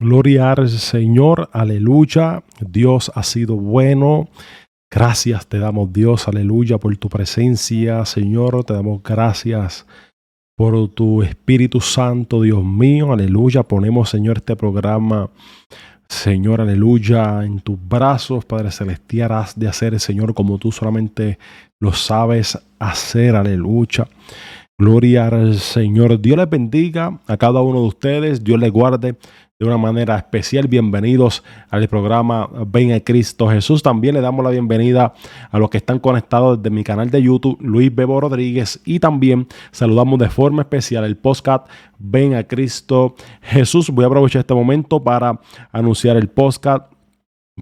[0.00, 2.42] Gloria al Señor, aleluya.
[2.60, 4.28] Dios ha sido bueno.
[4.90, 8.64] Gracias te damos Dios, aleluya, por tu presencia, Señor.
[8.64, 9.86] Te damos gracias
[10.56, 13.62] por tu Espíritu Santo, Dios mío, aleluya.
[13.62, 15.30] Ponemos, Señor, este programa,
[16.08, 21.38] Señor, aleluya, en tus brazos, Padre Celestial, has de hacer, Señor, como tú solamente
[21.80, 24.06] lo sabes hacer, aleluya.
[24.78, 26.20] Gloria al Señor.
[26.20, 28.42] Dios les bendiga a cada uno de ustedes.
[28.42, 29.16] Dios les guarde
[29.60, 30.66] de una manera especial.
[30.66, 33.84] Bienvenidos al programa Ven a Cristo Jesús.
[33.84, 35.14] También le damos la bienvenida
[35.48, 38.80] a los que están conectados desde mi canal de YouTube, Luis Bebo Rodríguez.
[38.84, 41.68] Y también saludamos de forma especial el podcast
[42.00, 43.90] Ven a Cristo Jesús.
[43.90, 45.40] Voy a aprovechar este momento para
[45.70, 46.92] anunciar el podcast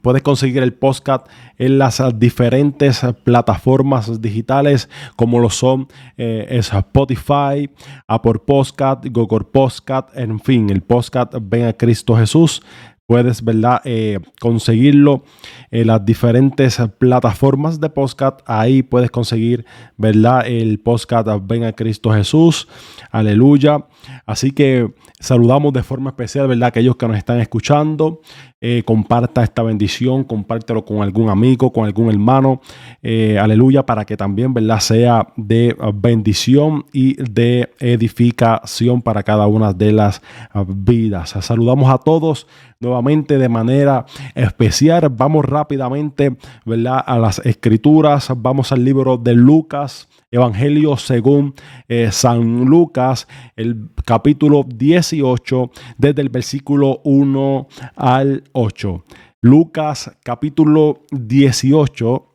[0.01, 1.27] Puedes conseguir el podcast
[1.59, 7.69] en las diferentes plataformas digitales como lo son eh, Spotify,
[8.06, 12.62] Apple Podcast, Google Podcast, en fin, el podcast Ven a Cristo Jesús.
[13.05, 13.83] Puedes, ¿verdad?
[13.84, 15.25] Eh, conseguirlo
[15.70, 18.41] en las diferentes plataformas de podcast.
[18.47, 19.67] Ahí puedes conseguir,
[19.98, 20.47] ¿verdad?
[20.47, 22.67] El podcast Ven a Cristo Jesús.
[23.11, 23.86] Aleluya.
[24.27, 26.69] Así que saludamos de forma especial, ¿verdad?
[26.69, 28.20] Aquellos que nos están escuchando.
[28.64, 32.61] Eh, comparta esta bendición, compártelo con algún amigo, con algún hermano,
[33.03, 39.73] eh, aleluya, para que también, ¿verdad?, sea de bendición y de edificación para cada una
[39.73, 40.23] de las
[40.69, 41.30] vidas.
[41.41, 42.47] Saludamos a todos
[42.78, 45.08] nuevamente de manera especial.
[45.08, 48.30] Vamos rápidamente, ¿verdad?, a las escrituras.
[48.36, 50.08] Vamos al libro de Lucas.
[50.33, 51.55] Evangelio según
[51.88, 59.05] eh, San Lucas, el capítulo 18, desde el versículo 1 al 8.
[59.42, 62.27] Lucas capítulo 18,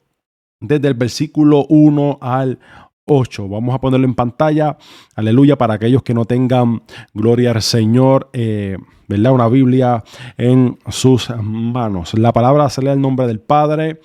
[0.62, 2.60] desde el versículo 1 al
[3.06, 3.50] 8.
[3.50, 4.78] Vamos a ponerlo en pantalla.
[5.16, 6.84] Aleluya para aquellos que no tengan
[7.16, 9.32] gloria al Señor, eh, ¿verdad?
[9.32, 10.04] Una Biblia
[10.38, 12.14] en sus manos.
[12.14, 14.02] La palabra se lee el nombre del Padre,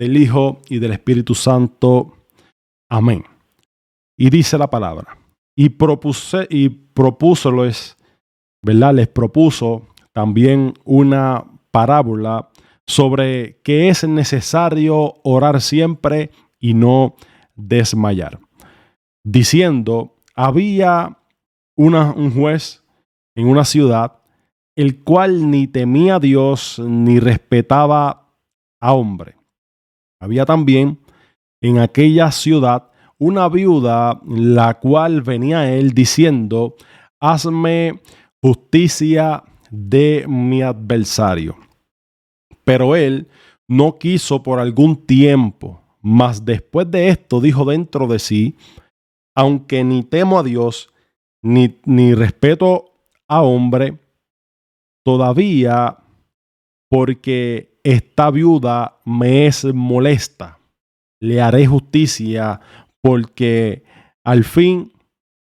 [0.00, 2.12] del Hijo y del Espíritu Santo.
[2.88, 3.35] Amén.
[4.16, 5.18] Y dice la palabra.
[5.54, 7.96] Y, propuse, y propúsoles,
[8.62, 8.94] ¿verdad?
[8.94, 12.50] Les propuso también una parábola
[12.86, 17.16] sobre que es necesario orar siempre y no
[17.54, 18.38] desmayar.
[19.24, 21.18] Diciendo, había
[21.76, 22.84] una, un juez
[23.34, 24.22] en una ciudad,
[24.76, 28.32] el cual ni temía a Dios ni respetaba
[28.80, 29.36] a hombre.
[30.20, 31.00] Había también
[31.60, 36.76] en aquella ciudad una viuda, la cual venía él diciendo,
[37.20, 38.00] hazme
[38.42, 41.56] justicia de mi adversario.
[42.64, 43.28] Pero él
[43.68, 48.56] no quiso por algún tiempo, mas después de esto dijo dentro de sí,
[49.34, 50.92] aunque ni temo a Dios,
[51.42, 52.92] ni, ni respeto
[53.28, 53.98] a hombre,
[55.04, 55.98] todavía
[56.88, 60.58] porque esta viuda me es molesta,
[61.20, 62.60] le haré justicia
[63.06, 63.84] porque
[64.24, 64.92] al fin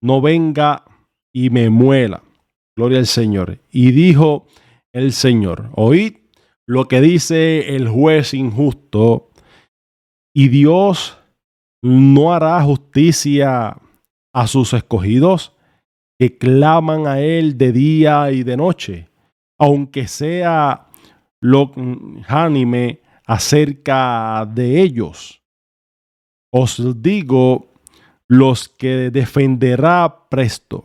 [0.03, 0.85] no venga
[1.35, 2.23] y me muela.
[2.77, 3.59] Gloria al Señor.
[3.73, 4.47] Y dijo
[4.93, 6.17] el Señor, oíd
[6.69, 9.31] lo que dice el juez injusto,
[10.37, 11.19] y Dios
[11.83, 13.79] no hará justicia
[14.35, 15.57] a sus escogidos
[16.21, 19.09] que claman a Él de día y de noche,
[19.59, 20.89] aunque sea
[21.41, 21.73] lo
[23.27, 25.44] acerca de ellos.
[26.57, 27.67] Os digo
[28.29, 30.85] los que defenderá presto.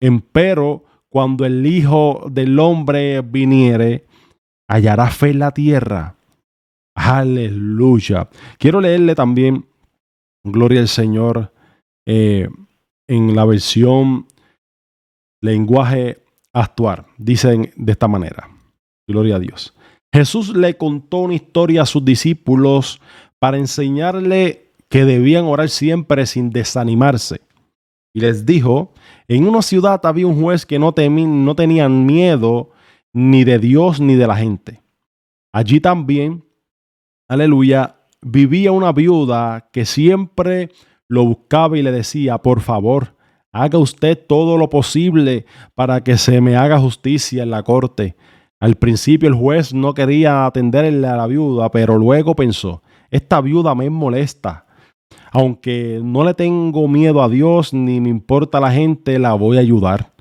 [0.00, 4.06] Empero, cuando el Hijo del Hombre viniere,
[4.68, 6.16] hallará fe en la tierra.
[6.96, 8.28] Aleluya.
[8.58, 9.66] Quiero leerle también,
[10.44, 11.52] Gloria al Señor,
[12.04, 12.48] eh,
[13.08, 14.26] en la versión
[15.40, 17.06] lenguaje actuar.
[17.18, 18.50] Dicen de esta manera.
[19.06, 19.76] Gloria a Dios.
[20.12, 23.00] Jesús le contó una historia a sus discípulos
[23.38, 24.61] para enseñarle
[24.92, 27.40] que debían orar siempre sin desanimarse.
[28.12, 28.92] Y les dijo,
[29.26, 32.72] en una ciudad había un juez que no, no tenía miedo
[33.10, 34.82] ni de Dios ni de la gente.
[35.50, 36.44] Allí también,
[37.26, 40.68] aleluya, vivía una viuda que siempre
[41.08, 43.16] lo buscaba y le decía, por favor,
[43.50, 48.14] haga usted todo lo posible para que se me haga justicia en la corte.
[48.60, 53.74] Al principio el juez no quería atenderle a la viuda, pero luego pensó, esta viuda
[53.74, 54.66] me molesta
[55.30, 59.60] aunque no le tengo miedo a Dios ni me importa la gente, la voy a
[59.60, 60.12] ayudar.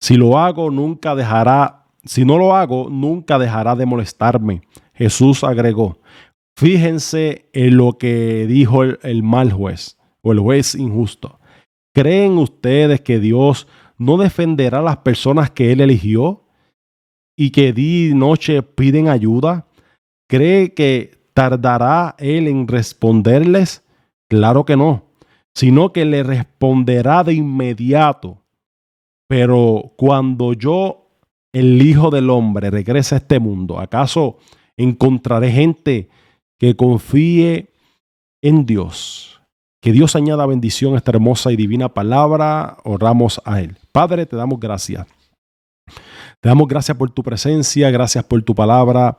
[0.00, 4.62] Si lo hago, nunca dejará, si no lo hago, nunca dejará de molestarme.
[4.94, 5.98] Jesús agregó,
[6.56, 11.38] fíjense en lo que dijo el, el mal juez o el juez injusto.
[11.94, 16.44] ¿Creen ustedes que Dios no defenderá a las personas que Él eligió?
[17.38, 19.68] y que día y noche piden ayuda?
[20.28, 23.84] ¿Cree que tardará Él en responderles?
[24.28, 25.04] Claro que no,
[25.54, 28.44] sino que le responderá de inmediato.
[29.28, 31.10] Pero cuando yo,
[31.52, 34.38] el Hijo del Hombre, regrese a este mundo, ¿acaso
[34.76, 36.08] encontraré gente
[36.58, 37.72] que confíe
[38.42, 39.40] en Dios?
[39.80, 42.78] Que Dios añada bendición a esta hermosa y divina palabra.
[42.84, 43.76] Oramos a Él.
[43.92, 45.06] Padre, te damos gracias.
[46.40, 49.16] Te damos gracias por tu presencia, gracias por tu palabra.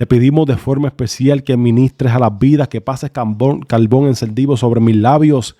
[0.00, 3.66] Te pedimos de forma especial que ministres a las vidas, que pases carbón,
[4.06, 5.58] encendido sobre mis labios.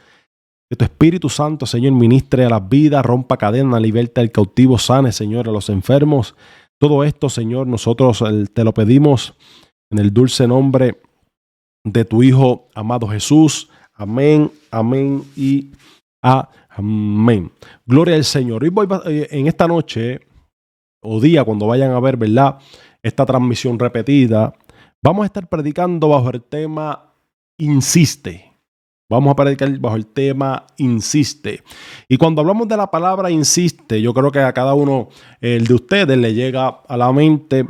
[0.66, 5.12] Que tu Espíritu Santo, Señor, ministre a las vidas, rompa cadenas, liberta al cautivo, sane,
[5.12, 6.34] Señor, a los enfermos.
[6.80, 9.34] Todo esto, Señor, nosotros te lo pedimos
[9.90, 11.02] en el dulce nombre
[11.84, 13.68] de tu Hijo amado Jesús.
[13.92, 15.68] Amén, amén y
[16.22, 17.52] amén.
[17.84, 18.64] Gloria al Señor.
[18.64, 20.22] Hoy voy eh, en esta noche
[21.02, 22.58] o día, cuando vayan a ver, ¿verdad?
[23.02, 24.54] Esta transmisión repetida,
[25.02, 27.14] vamos a estar predicando bajo el tema
[27.58, 28.50] Insiste.
[29.10, 31.64] Vamos a predicar bajo el tema insiste.
[32.08, 35.08] Y cuando hablamos de la palabra insiste, yo creo que a cada uno
[35.40, 37.66] el de ustedes le llega a la mente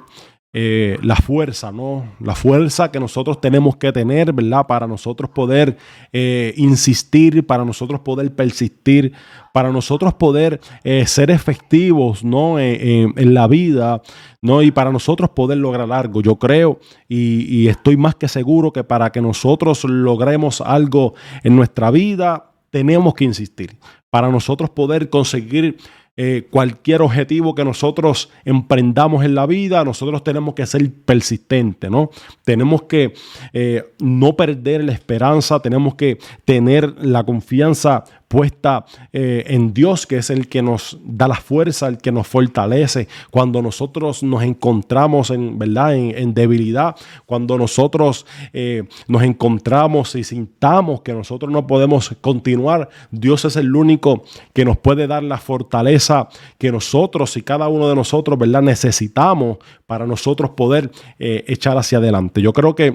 [0.53, 2.17] eh, la fuerza, ¿no?
[2.19, 4.67] La fuerza que nosotros tenemos que tener, ¿verdad?
[4.67, 5.77] Para nosotros poder
[6.13, 9.13] eh, insistir, para nosotros poder persistir,
[9.53, 12.59] para nosotros poder eh, ser efectivos, ¿no?
[12.59, 14.03] en la vida,
[14.43, 14.61] ¿no?
[14.63, 16.21] Y para nosotros poder lograr algo.
[16.21, 21.15] Yo creo y, y estoy más que seguro que para que nosotros logremos algo
[21.45, 23.79] en nuestra vida, tenemos que insistir.
[24.11, 25.77] Para nosotros poder conseguir
[26.23, 32.11] eh, cualquier objetivo que nosotros emprendamos en la vida, nosotros tenemos que ser persistentes, ¿no?
[32.45, 33.15] Tenemos que
[33.55, 40.19] eh, no perder la esperanza, tenemos que tener la confianza puesta eh, en Dios, que
[40.19, 43.09] es el que nos da la fuerza, el que nos fortalece.
[43.33, 45.97] Cuando nosotros nos encontramos en, ¿verdad?
[45.97, 46.95] en, debilidad,
[47.27, 53.75] cuando nosotros eh, nos encontramos y sintamos que nosotros no podemos continuar, Dios es el
[53.75, 54.23] único
[54.53, 58.63] que nos puede dar la fortaleza que nosotros y cada uno de nosotros ¿verdad?
[58.63, 62.41] necesitamos para nosotros poder eh, echar hacia adelante.
[62.41, 62.95] Yo creo que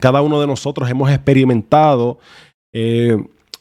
[0.00, 2.18] cada uno de nosotros hemos experimentado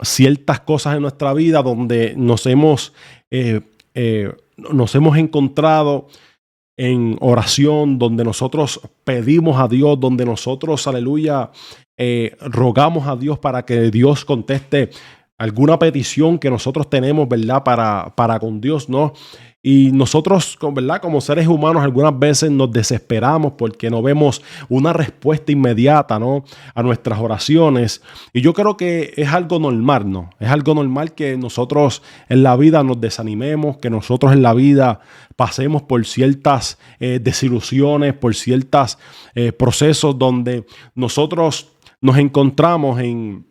[0.03, 2.93] ciertas cosas en nuestra vida donde nos hemos,
[3.31, 3.61] eh,
[3.93, 6.07] eh, nos hemos encontrado
[6.77, 11.51] en oración, donde nosotros pedimos a Dios, donde nosotros, aleluya,
[11.97, 14.89] eh, rogamos a Dios para que Dios conteste
[15.37, 17.63] alguna petición que nosotros tenemos, ¿verdad?
[17.63, 19.13] Para, para con Dios, ¿no?
[19.65, 20.99] Y nosotros, ¿verdad?
[20.99, 26.43] Como seres humanos, algunas veces nos desesperamos porque no vemos una respuesta inmediata, ¿no?
[26.75, 28.01] A nuestras oraciones.
[28.33, 30.31] Y yo creo que es algo normal, ¿no?
[30.41, 34.99] Es algo normal que nosotros en la vida nos desanimemos, que nosotros en la vida
[35.37, 38.97] pasemos por ciertas eh, desilusiones, por ciertos
[39.33, 41.69] eh, procesos donde nosotros
[42.01, 43.45] nos encontramos en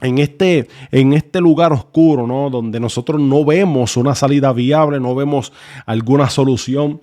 [0.00, 2.50] en este, en este lugar oscuro, ¿no?
[2.50, 5.52] Donde nosotros no vemos una salida viable, no vemos
[5.86, 7.00] alguna solución.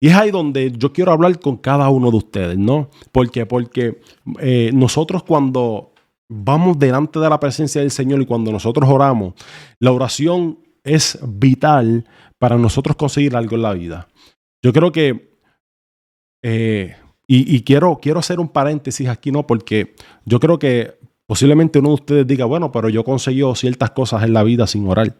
[0.00, 2.90] Y es ahí donde yo quiero hablar con cada uno de ustedes, ¿no?
[3.12, 3.30] ¿Por?
[3.48, 4.00] Porque
[4.40, 5.92] eh, nosotros cuando
[6.28, 9.34] vamos delante de la presencia del Señor y cuando nosotros oramos,
[9.80, 12.06] la oración es vital
[12.38, 14.08] para nosotros conseguir algo en la vida.
[14.62, 15.38] Yo creo que,
[16.42, 16.96] eh,
[17.26, 19.46] y, y, quiero, quiero hacer un paréntesis aquí, ¿no?
[19.46, 19.94] Porque
[20.24, 24.22] yo creo que Posiblemente uno de ustedes diga, bueno, pero yo he conseguido ciertas cosas
[24.22, 25.18] en la vida sin orar.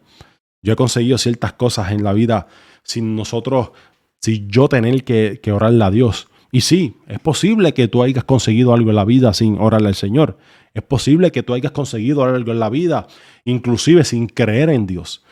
[0.62, 2.46] Yo he conseguido ciertas cosas en la vida
[2.82, 3.72] sin nosotros,
[4.18, 6.28] sin yo tener que, que orarle a Dios.
[6.50, 9.94] Y sí, es posible que tú hayas conseguido algo en la vida sin orarle al
[9.94, 10.38] Señor.
[10.72, 13.06] Es posible que tú hayas conseguido algo en la vida,
[13.44, 15.22] inclusive sin creer en Dios.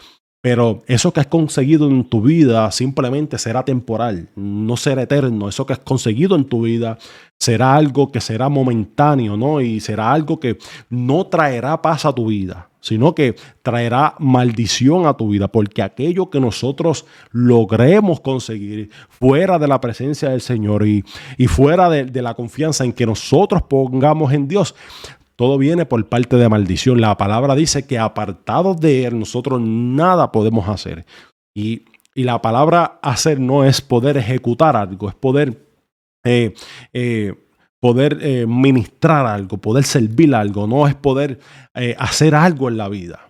[0.47, 5.49] Pero eso que has conseguido en tu vida simplemente será temporal, no será eterno.
[5.49, 6.99] Eso que has conseguido en tu vida
[7.37, 9.61] será algo que será momentáneo, ¿no?
[9.61, 10.57] Y será algo que
[10.89, 16.31] no traerá paz a tu vida, sino que traerá maldición a tu vida, porque aquello
[16.31, 21.05] que nosotros logremos conseguir fuera de la presencia del Señor y,
[21.39, 24.77] y fuera de, de la confianza en que nosotros pongamos en Dios,
[25.37, 27.01] todo viene por parte de maldición.
[27.01, 31.05] La palabra dice que apartados de Él nosotros nada podemos hacer.
[31.55, 35.69] Y, la palabra hacer no es poder ejecutar algo, es poder,
[36.25, 36.55] eh,
[36.95, 37.35] eh,
[37.79, 41.39] poder eh, ministrar algo, poder servir algo, no es poder
[41.99, 43.29] hacer algo en la vida.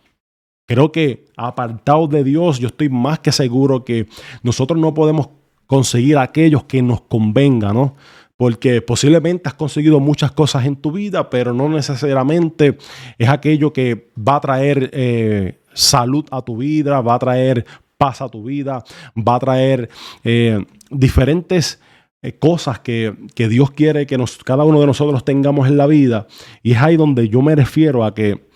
[0.69, 4.07] Creo que apartados de Dios, yo estoy más que seguro que
[4.45, 5.31] nosotros no podemos
[5.67, 7.97] conseguir aquellos que nos convengan, ¿no?
[8.37, 12.77] Porque posiblemente has conseguido muchas cosas en tu vida, pero no necesariamente
[13.19, 17.65] es aquello que va a traer eh, salud a tu vida, va a traer
[17.97, 18.85] paz a tu vida,
[19.17, 19.89] va a traer
[20.23, 21.81] eh, diferentes
[22.23, 26.27] eh, cosas que, Dios quiere que nos, cada uno de nosotros tengamos en la vida.
[26.63, 28.49] Y es ahí donde yo me refiero a que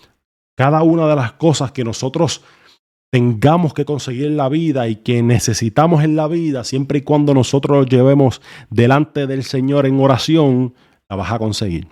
[0.55, 2.43] cada una de las cosas que nosotros
[3.11, 7.33] tengamos que conseguir en la vida y que necesitamos en la vida, siempre y cuando
[7.33, 10.73] nosotros lo llevemos delante del Señor en oración,
[11.09, 11.87] la vas a conseguir.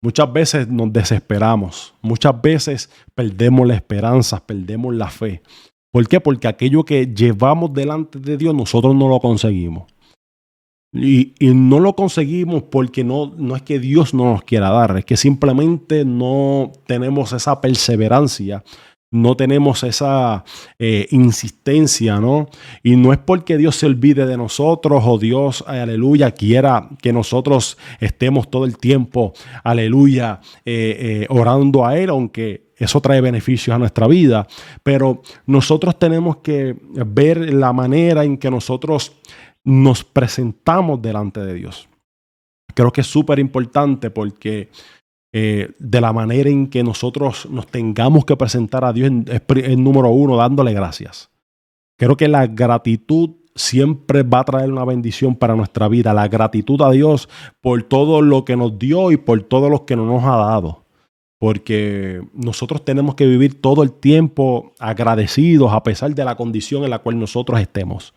[0.00, 5.40] Muchas veces nos desesperamos, muchas veces perdemos la esperanza, perdemos la fe.
[5.92, 6.20] ¿Por qué?
[6.20, 9.84] Porque aquello que llevamos delante de Dios nosotros no lo conseguimos.
[10.94, 15.06] Y, no lo conseguimos porque no, no es que Dios no nos quiera dar, es
[15.06, 18.62] que simplemente no tenemos esa perseverancia,
[19.12, 20.42] no tenemos esa
[20.78, 22.48] eh, insistencia, ¿no?
[22.82, 27.78] Y no es porque Dios se olvide de nosotros o Dios, aleluya, quiera que nosotros
[28.00, 33.78] estemos todo el tiempo, aleluya, eh, eh, orando a Él, aunque eso trae beneficios a
[33.78, 34.46] nuestra vida,
[34.82, 36.74] pero nosotros tenemos que
[37.06, 39.12] ver la manera en que nosotros
[39.62, 41.88] nos presentamos delante de Dios.
[42.74, 44.70] Creo que es súper importante porque
[45.32, 50.10] eh, de la manera en que nosotros nos tengamos que presentar a Dios es número
[50.10, 51.30] uno, dándole gracias.
[51.96, 56.12] Creo que la gratitud siempre va a traer una bendición para nuestra vida.
[56.12, 57.28] La gratitud a Dios
[57.60, 60.84] por todo lo que nos dio y por todo lo que nos ha dado.
[61.38, 66.90] Porque nosotros tenemos que vivir todo el tiempo agradecidos a pesar de la condición en
[66.90, 68.14] la cual nosotros estemos.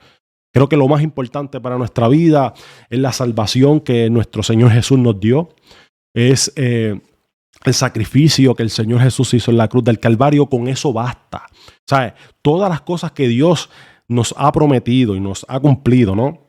[0.53, 2.53] Creo que lo más importante para nuestra vida
[2.89, 5.49] es la salvación que nuestro Señor Jesús nos dio.
[6.15, 6.99] Es eh,
[7.63, 10.47] el sacrificio que el Señor Jesús hizo en la cruz del Calvario.
[10.47, 11.45] Con eso basta.
[11.85, 12.13] ¿Sabes?
[12.41, 13.69] Todas las cosas que Dios
[14.07, 16.39] nos ha prometido y nos ha cumplido, ¿no?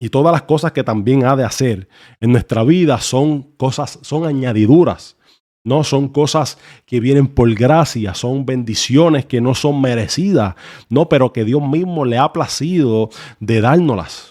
[0.00, 1.88] Y todas las cosas que también ha de hacer
[2.20, 5.16] en nuestra vida son cosas, son añadiduras
[5.62, 10.54] no son cosas que vienen por gracia, son bendiciones que no son merecidas,
[10.88, 13.10] no, pero que Dios mismo le ha placido
[13.40, 14.29] de dárnoslas.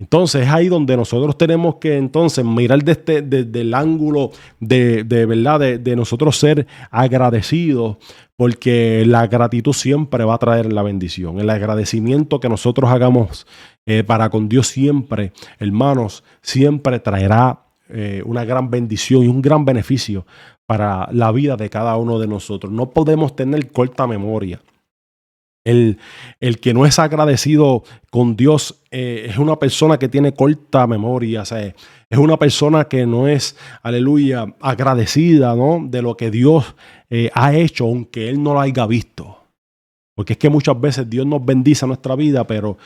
[0.00, 5.58] Entonces es ahí donde nosotros tenemos que entonces mirar desde, desde el ángulo de, verdad,
[5.58, 7.96] de, nosotros ser agradecidos,
[8.36, 11.40] porque la gratitud siempre va a traer la bendición.
[11.40, 13.44] El agradecimiento que nosotros hagamos
[13.86, 19.64] eh, para con Dios siempre, hermanos, siempre traerá eh, una gran bendición y un gran
[19.64, 20.24] beneficio
[20.64, 22.72] para la vida de cada uno de nosotros.
[22.72, 24.60] No podemos tener corta memoria.
[25.68, 31.42] El, que no es agradecido con Dios eh, es una persona que tiene corta memoria,
[31.42, 36.74] es una persona que no es, aleluya, agradecida de lo que Dios
[37.10, 39.36] eh, ha hecho, aunque Él no lo haya visto.
[40.14, 42.78] Porque es que muchas veces Dios nos bendice nuestra vida, pero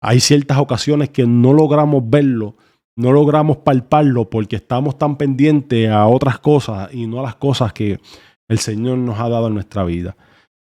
[0.00, 2.54] hay ciertas ocasiones que no logramos verlo
[3.00, 7.72] no logramos palparlo porque estamos tan pendientes a otras cosas y no a las cosas
[7.72, 7.98] que
[8.46, 10.16] el Señor nos ha dado en nuestra vida.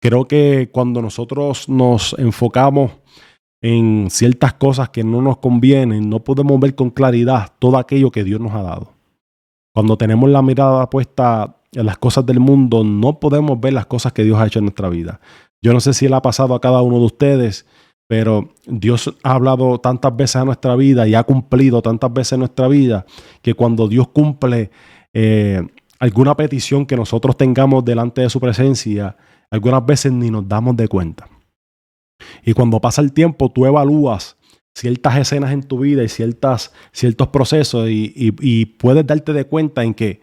[0.05, 2.91] Creo que cuando nosotros nos enfocamos
[3.59, 8.23] en ciertas cosas que no nos convienen, no podemos ver con claridad todo aquello que
[8.23, 8.93] Dios nos ha dado.
[9.73, 14.13] Cuando tenemos la mirada puesta en las cosas del mundo, no podemos ver las cosas
[14.13, 15.19] que Dios ha hecho en nuestra vida.
[15.59, 17.65] Yo no sé si Él ha pasado a cada uno de ustedes
[18.07, 22.39] pero Dios ha hablado tantas veces a nuestra vida y ha cumplido tantas veces en
[22.41, 23.07] nuestra vida
[23.41, 24.69] que cuando Dios cumple
[25.11, 25.63] eh,
[25.97, 29.17] alguna petición que nosotros tengamos delante de su presencia,
[29.49, 31.27] algunas veces ni nos damos de cuenta.
[32.43, 34.37] Y cuando pasa el tiempo, tú evalúas
[34.75, 39.93] ciertas escenas en tu vida y ciertas, ciertos procesos y, puedes darte de cuenta en
[39.93, 40.21] que,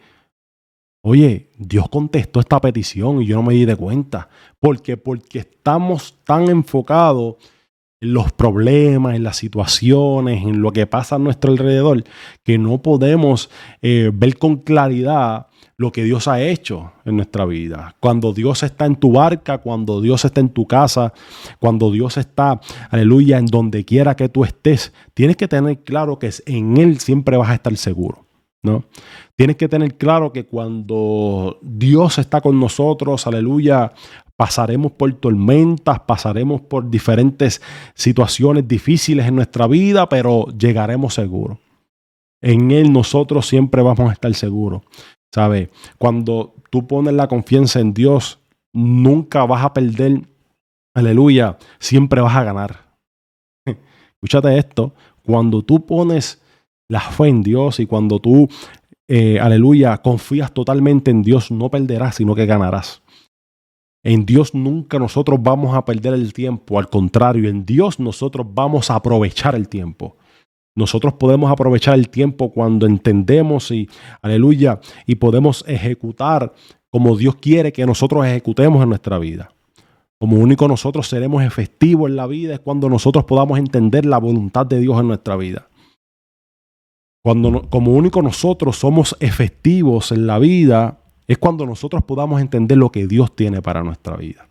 [1.03, 4.29] oye, Dios contestó esta petición y yo no me di de cuenta.
[4.59, 4.95] ¿Por qué?
[4.95, 7.35] Porque estamos tan enfocados
[7.99, 12.03] en los problemas, en las situaciones, en lo que pasa a nuestro alrededor,
[12.43, 13.49] que no podemos
[13.81, 17.95] eh, ver con claridad lo que Dios ha hecho en nuestra vida.
[17.99, 21.13] Cuando Dios está en tu barca, cuando Dios está en tu casa,
[21.59, 26.31] cuando Dios está, aleluya, en donde quiera que tú estés, tienes que tener claro que
[26.45, 28.25] en Él siempre vas a estar seguro.
[28.63, 28.85] ¿no?
[29.35, 33.91] Tienes que tener claro que cuando Dios está con nosotros, aleluya,
[34.37, 37.61] pasaremos por tormentas, pasaremos por diferentes
[37.93, 41.57] situaciones difíciles en nuestra vida, pero llegaremos seguros.
[42.41, 44.81] En Él nosotros siempre vamos a estar seguros.
[45.97, 48.39] Cuando tú pones la confianza en Dios,
[48.71, 50.21] nunca vas a perder.
[50.93, 52.95] Aleluya, siempre vas a ganar.
[54.15, 54.93] Escúchate esto.
[55.23, 56.41] Cuando tú pones
[56.87, 58.47] la fe en Dios y cuando tú,
[59.07, 63.01] eh, aleluya, confías totalmente en Dios, no perderás, sino que ganarás.
[64.03, 68.91] En Dios nunca nosotros vamos a perder el tiempo, al contrario, en Dios nosotros vamos
[68.91, 70.17] a aprovechar el tiempo.
[70.75, 73.87] Nosotros podemos aprovechar el tiempo cuando entendemos y,
[74.21, 76.53] aleluya, y podemos ejecutar
[76.89, 79.51] como Dios quiere que nosotros ejecutemos en nuestra vida.
[80.19, 84.65] Como único nosotros seremos efectivos en la vida es cuando nosotros podamos entender la voluntad
[84.65, 85.67] de Dios en nuestra vida.
[87.23, 92.91] Cuando como único nosotros somos efectivos en la vida es cuando nosotros podamos entender lo
[92.91, 94.47] que Dios tiene para nuestra vida.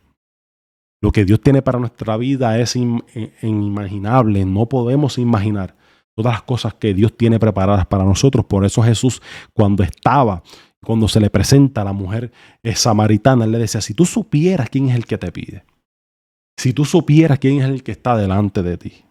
[1.00, 5.75] Lo que Dios tiene para nuestra vida es eh, inimaginable, no podemos imaginar
[6.14, 8.45] todas las cosas que Dios tiene preparadas para nosotros.
[8.45, 10.42] Por eso Jesús cuando estaba,
[10.85, 12.33] cuando se le presenta a la mujer
[12.75, 15.64] samaritana, él le decía, si tú supieras quién es el que te pide,
[16.57, 19.04] si tú supieras quién es el que está delante de ti,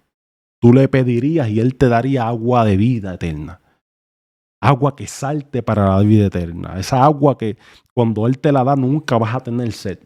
[0.62, 3.62] tú le pedirías y él te daría agua de vida eterna.
[4.64, 6.80] Agua que salte para la vida eterna.
[6.80, 7.58] Esa agua que
[7.96, 10.00] cuando Él te la da nunca vas a tener sed.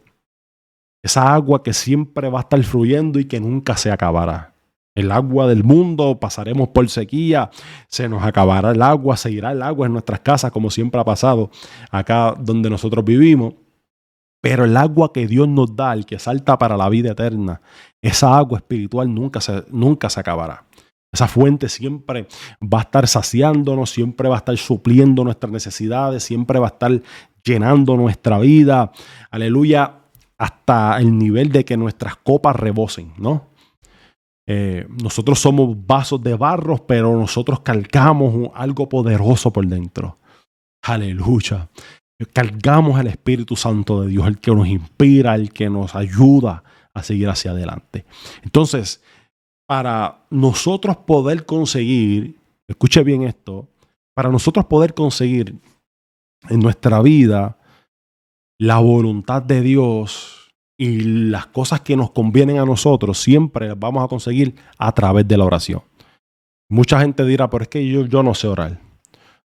[1.04, 4.55] Esa agua que siempre va a estar fluyendo y que nunca se acabará.
[4.96, 7.50] El agua del mundo, pasaremos por sequía,
[7.86, 11.04] se nos acabará el agua, se irá el agua en nuestras casas, como siempre ha
[11.04, 11.50] pasado
[11.90, 13.54] acá donde nosotros vivimos.
[14.40, 17.60] Pero el agua que Dios nos da, el que salta para la vida eterna,
[18.00, 20.64] esa agua espiritual nunca se, nunca se acabará.
[21.12, 22.26] Esa fuente siempre
[22.62, 27.02] va a estar saciándonos, siempre va a estar supliendo nuestras necesidades, siempre va a estar
[27.44, 28.92] llenando nuestra vida.
[29.30, 29.94] Aleluya,
[30.38, 33.55] hasta el nivel de que nuestras copas rebosen, ¿no?
[34.46, 40.18] Eh, nosotros somos vasos de barro, pero nosotros cargamos algo poderoso por dentro.
[40.82, 41.68] Aleluya.
[42.32, 46.62] Cargamos el Espíritu Santo de Dios, el que nos inspira, el que nos ayuda
[46.94, 48.06] a seguir hacia adelante.
[48.42, 49.02] Entonces,
[49.66, 52.38] para nosotros poder conseguir,
[52.68, 53.68] escuche bien esto,
[54.14, 55.58] para nosotros poder conseguir
[56.48, 57.58] en nuestra vida
[58.58, 60.45] la voluntad de Dios
[60.78, 65.26] y las cosas que nos convienen a nosotros, siempre las vamos a conseguir a través
[65.26, 65.82] de la oración.
[66.68, 68.80] Mucha gente dirá, pero es que yo, yo no sé orar.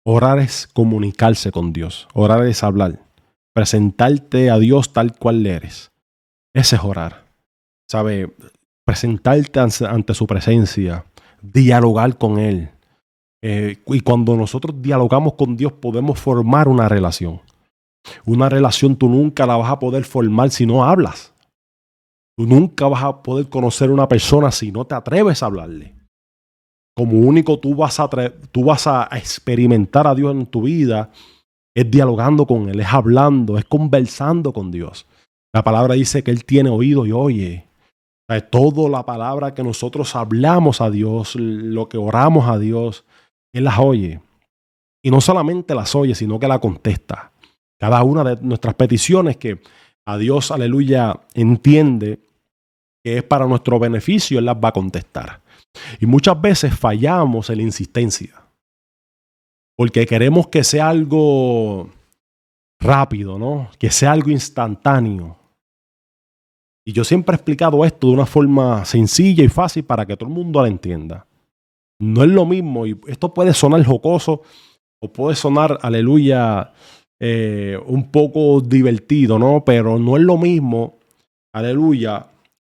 [0.03, 2.07] Orar es comunicarse con Dios.
[2.13, 2.99] Orar es hablar.
[3.53, 5.91] Presentarte a Dios tal cual eres.
[6.53, 7.25] Ese es orar.
[7.87, 8.33] ¿Sabe?
[8.89, 11.05] presentarte ante su presencia,
[11.43, 12.71] dialogar con Él.
[13.39, 17.39] Eh, y cuando nosotros dialogamos con Dios podemos formar una relación.
[18.25, 21.33] Una relación tú nunca la vas a poder formar si no hablas.
[22.37, 25.95] Tú nunca vas a poder conocer a una persona si no te atreves a hablarle.
[26.95, 28.09] Como único tú vas a,
[28.51, 31.11] tú vas a experimentar a Dios en tu vida
[31.75, 35.05] es dialogando con Él, es hablando, es conversando con Dios.
[35.53, 37.65] La palabra dice que Él tiene oído y oye.
[38.51, 43.05] Toda la palabra que nosotros hablamos a Dios, lo que oramos a Dios,
[43.53, 44.21] Él las oye.
[45.01, 47.31] Y no solamente las oye, sino que la contesta.
[47.79, 49.61] Cada una de nuestras peticiones que
[50.05, 52.19] a Dios, aleluya, entiende
[53.03, 55.41] que es para nuestro beneficio, Él las va a contestar.
[55.99, 58.35] Y muchas veces fallamos en la insistencia.
[59.77, 61.89] Porque queremos que sea algo
[62.81, 63.69] rápido, ¿no?
[63.77, 65.37] Que sea algo instantáneo.
[66.85, 70.27] Y yo siempre he explicado esto de una forma sencilla y fácil para que todo
[70.27, 71.25] el mundo la entienda.
[72.01, 74.41] No es lo mismo, y esto puede sonar jocoso
[75.01, 76.73] o puede sonar, aleluya,
[77.19, 79.63] eh, un poco divertido, ¿no?
[79.65, 80.99] Pero no es lo mismo,
[81.53, 82.27] aleluya,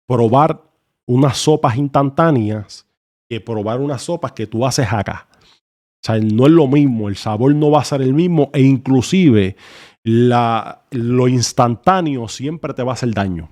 [0.07, 0.61] probar
[1.05, 2.85] unas sopas instantáneas
[3.29, 5.27] que probar unas sopas que tú haces acá.
[5.31, 8.61] O sea, no es lo mismo, el sabor no va a ser el mismo e
[8.61, 9.57] inclusive
[10.03, 13.49] la, lo instantáneo siempre te va a hacer daño.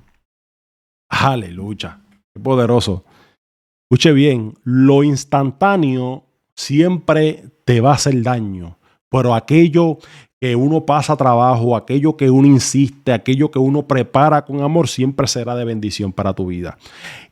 [1.10, 2.02] Aleluya.
[2.34, 3.04] Qué poderoso.
[3.90, 6.24] Escuche bien, lo instantáneo
[6.56, 8.78] siempre te va a hacer daño,
[9.10, 9.98] pero aquello
[10.46, 15.26] que uno pasa trabajo, aquello que uno insiste, aquello que uno prepara con amor, siempre
[15.26, 16.78] será de bendición para tu vida.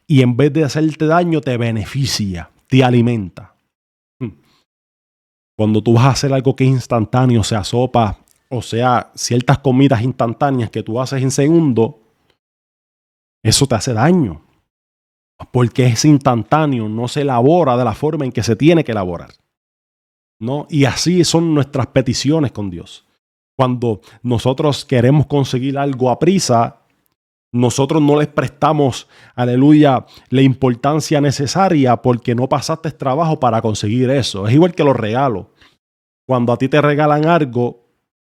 [0.07, 3.53] Y en vez de hacerte daño, te beneficia, te alimenta.
[4.19, 4.31] Hmm.
[5.55, 8.17] Cuando tú vas a hacer algo que es instantáneo, sea sopa,
[8.49, 11.99] o sea, ciertas comidas instantáneas que tú haces en segundo,
[13.43, 14.41] eso te hace daño.
[15.51, 19.29] Porque es instantáneo, no se elabora de la forma en que se tiene que elaborar.
[20.69, 23.05] Y así son nuestras peticiones con Dios.
[23.55, 26.83] Cuando nosotros queremos conseguir algo a prisa,
[27.53, 34.47] nosotros no les prestamos, aleluya, la importancia necesaria porque no pasaste trabajo para conseguir eso.
[34.47, 35.45] Es igual que los regalos.
[36.25, 37.83] Cuando a ti te regalan algo,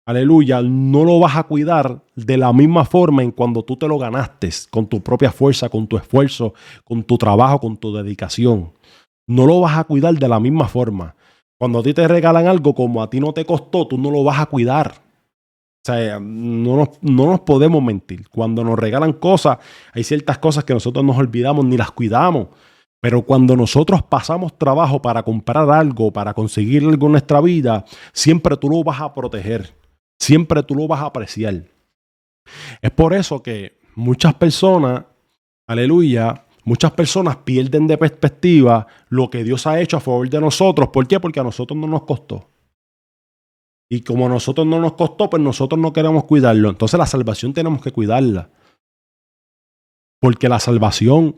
[0.05, 3.97] aleluya, no lo vas a cuidar de la misma forma en cuando tú te lo
[3.97, 8.73] ganaste, con tu propia fuerza, con tu esfuerzo, con tu trabajo, con tu dedicación.
[9.29, 11.15] No lo vas a cuidar de la misma forma.
[11.63, 14.25] Cuando a ti te regalan algo como a ti no te costó, tú no lo
[14.25, 14.95] vas a cuidar.
[14.97, 18.29] O sea, no nos, no nos podemos mentir.
[18.31, 19.59] Cuando nos regalan cosas,
[19.93, 22.49] hay ciertas cosas que nosotros nos olvidamos ni las cuidamos.
[23.01, 28.57] Pero cuando nosotros pasamos trabajo para comprar algo, para conseguir algo en nuestra vida, siempre
[28.57, 29.73] tú lo vas a proteger
[30.23, 31.65] siempre tú lo vas a apreciar.
[32.81, 35.05] Es por eso que muchas personas
[35.67, 40.89] aleluya, muchas personas pierden de perspectiva lo que Dios ha hecho a favor de nosotros.
[40.89, 41.21] ¿Por qué?
[41.21, 42.49] Porque a nosotros no nos costó.
[43.91, 46.71] Y como a nosotros no nos costó, pues nosotros no queremos cuidarlo.
[46.71, 48.51] Entonces la salvación tenemos que cuidarla.
[50.21, 51.37] Porque la salvación,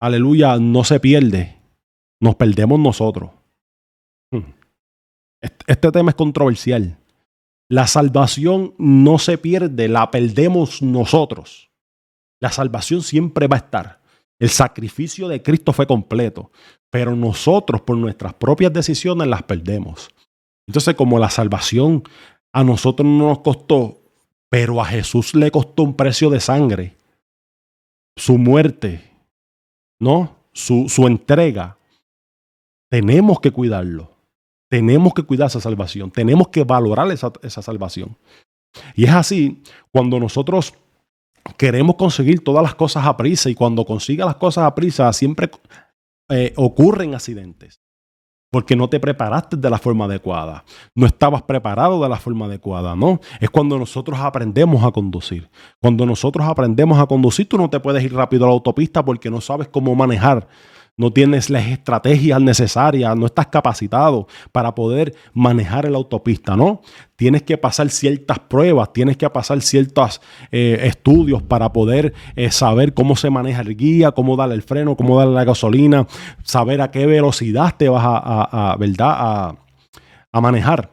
[0.00, 1.56] aleluya, no se pierde.
[2.20, 3.30] Nos perdemos nosotros.
[4.32, 4.54] Hmm.
[5.40, 6.98] Este tema es controversial.
[7.68, 11.70] La salvación no se pierde, la perdemos nosotros.
[12.40, 14.03] La salvación siempre va a estar.
[14.44, 16.52] El sacrificio de Cristo fue completo,
[16.90, 20.10] pero nosotros por nuestras propias decisiones las perdemos.
[20.68, 22.02] Entonces, como la salvación
[22.52, 24.02] a nosotros no nos costó,
[24.50, 26.94] pero a Jesús le costó un precio de sangre,
[28.18, 29.12] su muerte,
[29.98, 30.36] ¿no?
[30.52, 31.78] Su, su entrega,
[32.90, 34.10] tenemos que cuidarlo.
[34.68, 36.10] Tenemos que cuidar esa salvación.
[36.10, 38.14] Tenemos que valorar esa, esa salvación.
[38.94, 40.74] Y es así cuando nosotros
[41.56, 45.50] queremos conseguir todas las cosas a prisa y cuando consiga las cosas a prisa siempre
[46.30, 47.80] eh, ocurren accidentes
[48.54, 52.94] porque no te preparaste de la forma adecuada, no estabas preparado de la forma adecuada,
[52.94, 53.20] ¿no?
[53.40, 55.50] Es cuando nosotros aprendemos a conducir.
[55.82, 59.28] Cuando nosotros aprendemos a conducir, tú no te puedes ir rápido a la autopista porque
[59.28, 60.46] no sabes cómo manejar
[60.96, 66.82] no tienes las estrategias necesarias, no estás capacitado para poder manejar la autopista, ¿no?
[67.16, 70.20] Tienes que pasar ciertas pruebas, tienes que pasar ciertos
[70.52, 74.96] eh, estudios para poder eh, saber cómo se maneja el guía, cómo darle el freno,
[74.96, 76.06] cómo darle la gasolina,
[76.42, 79.56] saber a qué velocidad te vas a, ¿verdad?
[80.32, 80.90] a manejar.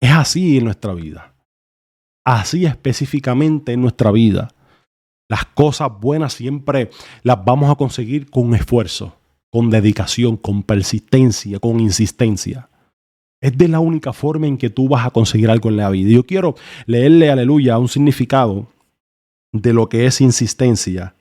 [0.00, 1.34] Es así en nuestra vida.
[2.24, 4.48] Así específicamente en nuestra vida.
[5.30, 6.90] Las cosas buenas siempre
[7.22, 9.14] las vamos a conseguir con esfuerzo,
[9.48, 12.68] con dedicación, con persistencia, con insistencia.
[13.40, 16.10] Es de la única forma en que tú vas a conseguir algo en la vida.
[16.10, 18.66] Yo quiero leerle, aleluya, un significado
[19.52, 21.14] de lo que es insistencia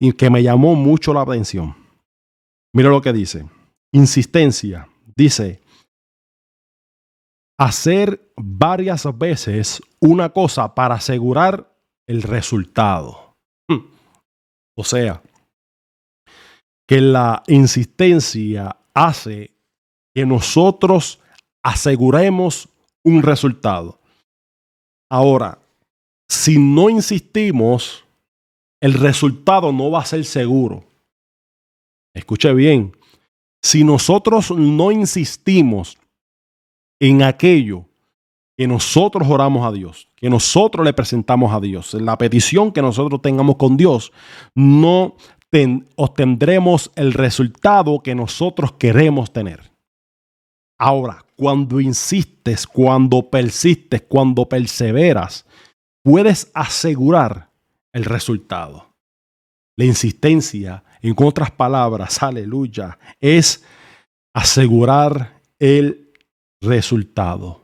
[0.00, 1.76] y que me llamó mucho la atención.
[2.72, 3.44] Mira lo que dice.
[3.92, 4.88] Insistencia.
[5.14, 5.60] Dice,
[7.58, 13.29] hacer varias veces una cosa para asegurar el resultado.
[14.76, 15.22] O sea,
[16.88, 19.52] que la insistencia hace
[20.14, 21.20] que nosotros
[21.62, 22.68] aseguremos
[23.04, 24.00] un resultado.
[25.10, 25.58] Ahora,
[26.28, 28.04] si no insistimos,
[28.80, 30.84] el resultado no va a ser seguro.
[32.14, 32.96] Escuche bien,
[33.62, 35.98] si nosotros no insistimos
[37.00, 37.84] en aquello
[38.56, 43.22] que nosotros oramos a Dios, que nosotros le presentamos a Dios, la petición que nosotros
[43.22, 44.12] tengamos con Dios,
[44.54, 45.16] no
[45.96, 49.72] obtendremos el resultado que nosotros queremos tener.
[50.78, 55.46] Ahora, cuando insistes, cuando persistes, cuando perseveras,
[56.02, 57.50] puedes asegurar
[57.92, 58.94] el resultado.
[59.76, 63.64] La insistencia, en otras palabras, aleluya, es
[64.34, 66.12] asegurar el
[66.60, 67.59] resultado.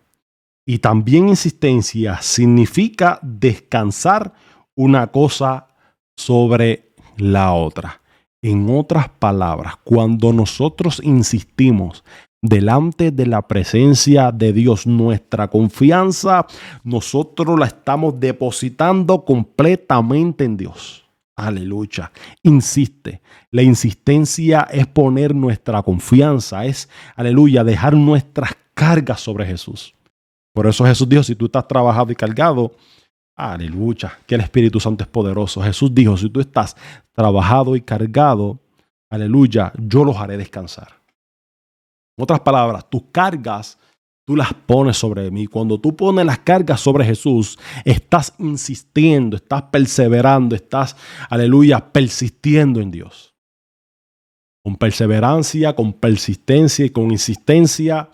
[0.67, 4.35] Y también insistencia significa descansar
[4.75, 5.69] una cosa
[6.17, 8.01] sobre la otra.
[8.43, 12.05] En otras palabras, cuando nosotros insistimos
[12.43, 16.47] delante de la presencia de Dios, nuestra confianza,
[16.83, 21.05] nosotros la estamos depositando completamente en Dios.
[21.37, 22.11] Aleluya.
[22.43, 23.21] Insiste.
[23.51, 29.95] La insistencia es poner nuestra confianza, es, aleluya, dejar nuestras cargas sobre Jesús.
[30.57, 32.75] Por eso Jesús dijo, si tú estás trabajado y cargado,
[33.37, 35.61] aleluya, que el Espíritu Santo es poderoso.
[35.61, 36.75] Jesús dijo, si tú estás
[37.13, 38.59] trabajado y cargado,
[39.11, 41.03] aleluya, yo los haré descansar.
[42.17, 43.79] En otras palabras, tus cargas,
[44.27, 45.47] tú las pones sobre mí.
[45.47, 50.97] Cuando tú pones las cargas sobre Jesús, estás insistiendo, estás perseverando, estás,
[51.29, 53.35] aleluya, persistiendo en Dios.
[54.65, 58.09] Con perseverancia, con persistencia y con insistencia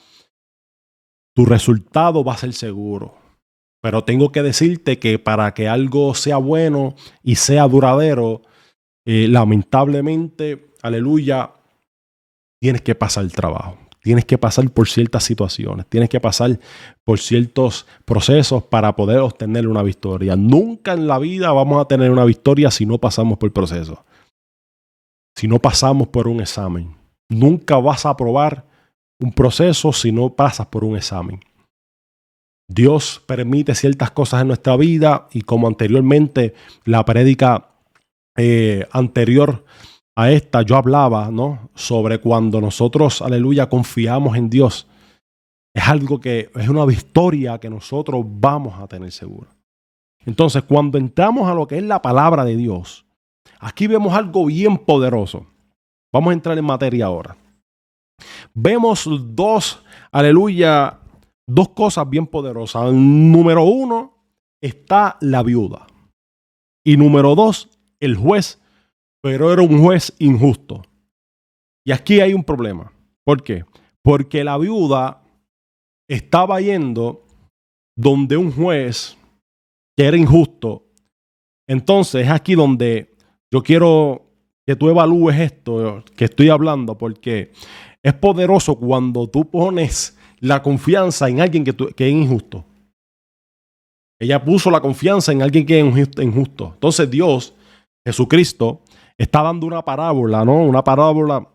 [1.35, 3.14] tu resultado va a ser seguro.
[3.81, 8.42] Pero tengo que decirte que para que algo sea bueno y sea duradero,
[9.05, 11.53] eh, lamentablemente, aleluya,
[12.61, 13.79] tienes que pasar el trabajo.
[14.03, 16.59] Tienes que pasar por ciertas situaciones, tienes que pasar
[17.05, 20.35] por ciertos procesos para poder obtener una victoria.
[20.35, 24.05] Nunca en la vida vamos a tener una victoria si no pasamos por el proceso,
[25.37, 26.97] si no pasamos por un examen.
[27.29, 28.66] Nunca vas a aprobar
[29.22, 31.40] un proceso si no pasas por un examen.
[32.68, 36.54] Dios permite ciertas cosas en nuestra vida y como anteriormente
[36.85, 37.68] la prédica
[38.37, 39.64] eh, anterior
[40.14, 41.70] a esta yo hablaba, ¿no?
[41.74, 44.87] Sobre cuando nosotros, aleluya, confiamos en Dios.
[45.74, 49.48] Es algo que es una victoria que nosotros vamos a tener seguro.
[50.24, 53.06] Entonces, cuando entramos a lo que es la palabra de Dios,
[53.58, 55.46] aquí vemos algo bien poderoso.
[56.12, 57.37] Vamos a entrar en materia ahora.
[58.54, 61.00] Vemos dos, aleluya,
[61.46, 62.92] dos cosas bien poderosas.
[62.92, 64.14] Número uno,
[64.61, 65.87] está la viuda.
[66.85, 67.68] Y número dos,
[68.00, 68.61] el juez,
[69.22, 70.82] pero era un juez injusto.
[71.85, 72.92] Y aquí hay un problema.
[73.24, 73.64] ¿Por qué?
[74.02, 75.22] Porque la viuda
[76.08, 77.24] estaba yendo
[77.96, 79.16] donde un juez
[79.96, 80.87] que era injusto.
[81.68, 83.14] Entonces es aquí donde
[83.50, 84.26] yo quiero
[84.66, 87.52] que tú evalúes esto que estoy hablando, porque
[88.03, 92.65] es poderoso cuando tú pones la confianza en alguien que, es injusto.
[94.19, 96.73] Ella puso la confianza en alguien que es injusto.
[96.75, 97.55] Entonces Dios,
[98.05, 98.81] Jesucristo,
[99.17, 100.62] está dando una parábola, ¿no?
[100.65, 101.49] Una parábola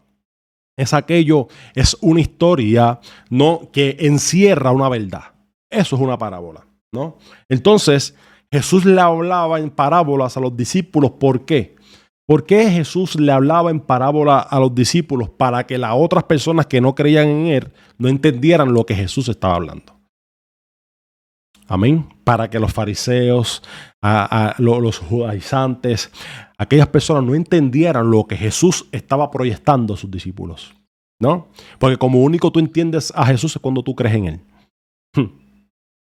[0.77, 3.69] es aquello, es una historia, ¿no?
[3.71, 5.33] Que encierra una verdad.
[5.69, 7.17] Eso es una parábola, ¿no?
[7.49, 8.15] Entonces,
[8.51, 11.11] Jesús le hablaba en parábolas a los discípulos.
[11.11, 11.76] ¿Por qué?
[12.27, 15.29] ¿Por qué Jesús le hablaba en parábola a los discípulos?
[15.29, 19.29] Para que las otras personas que no creían en Él no entendieran lo que Jesús
[19.29, 19.95] estaba hablando.
[21.69, 22.07] Amén.
[22.25, 23.63] Para que los fariseos,
[24.57, 26.11] los judaizantes,
[26.57, 30.75] aquellas personas no entendieran lo que Jesús estaba proyectando a sus discípulos.
[31.19, 31.47] ¿No?
[31.79, 34.41] Porque como único tú entiendes a Jesús es cuando tú crees en Él.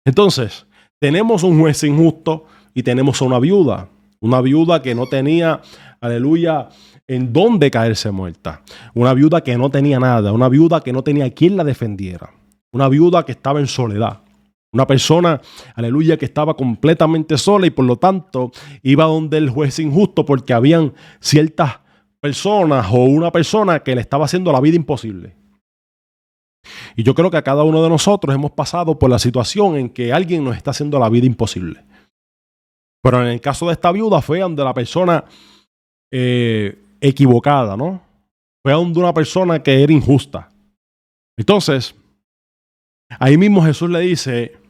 [0.06, 0.66] Entonces,
[1.00, 3.88] tenemos un juez injusto y tenemos a una viuda.
[4.22, 5.60] Una viuda que no tenía,
[6.00, 6.68] aleluya,
[7.08, 8.62] en dónde caerse muerta.
[8.94, 10.32] Una viuda que no tenía nada.
[10.32, 12.30] Una viuda que no tenía quien la defendiera.
[12.72, 14.20] Una viuda que estaba en soledad.
[14.72, 15.40] Una persona,
[15.74, 18.52] aleluya, que estaba completamente sola y por lo tanto
[18.84, 21.80] iba donde el juez injusto porque habían ciertas
[22.20, 25.34] personas o una persona que le estaba haciendo la vida imposible.
[26.94, 29.90] Y yo creo que a cada uno de nosotros hemos pasado por la situación en
[29.90, 31.84] que alguien nos está haciendo la vida imposible.
[33.02, 35.24] Pero en el caso de esta viuda fue donde la persona
[36.10, 38.00] eh, equivocada, ¿no?
[38.64, 40.48] Fue donde una persona que era injusta.
[41.36, 41.94] Entonces,
[43.18, 44.62] ahí mismo Jesús le dice,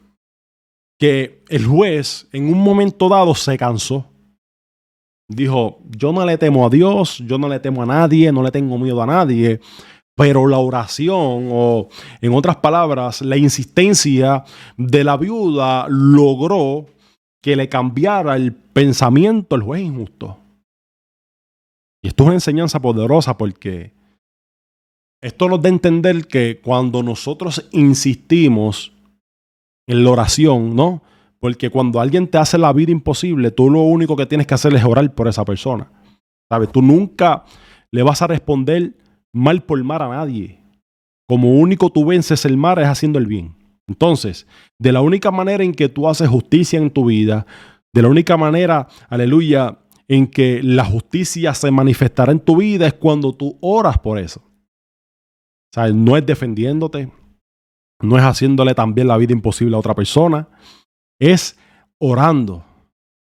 [1.03, 4.05] que el juez en un momento dado se cansó.
[5.27, 8.51] Dijo, yo no le temo a Dios, yo no le temo a nadie, no le
[8.51, 9.59] tengo miedo a nadie,
[10.15, 11.89] pero la oración o
[12.21, 14.45] en otras palabras, la insistencia
[14.77, 16.85] de la viuda logró
[17.43, 20.39] que le cambiara el pensamiento al juez injusto.
[22.01, 23.91] Y esto es una enseñanza poderosa porque
[25.21, 28.93] esto nos da a entender que cuando nosotros insistimos
[29.85, 31.03] en la oración, ¿no?
[31.39, 34.73] Porque cuando alguien te hace la vida imposible, tú lo único que tienes que hacer
[34.73, 35.91] es orar por esa persona.
[36.49, 36.71] ¿Sabes?
[36.71, 37.43] Tú nunca
[37.91, 38.93] le vas a responder
[39.33, 40.61] mal por mal a nadie.
[41.27, 43.62] Como único tú vences el mal es haciendo el bien.
[43.87, 44.47] Entonces,
[44.79, 47.45] de la única manera en que tú haces justicia en tu vida,
[47.93, 52.93] de la única manera, aleluya, en que la justicia se manifestará en tu vida es
[52.93, 54.41] cuando tú oras por eso.
[55.73, 55.93] ¿Sabes?
[55.93, 57.11] No es defendiéndote,
[58.01, 60.47] no es haciéndole también la vida imposible a otra persona,
[61.19, 61.57] es
[61.99, 62.65] orando.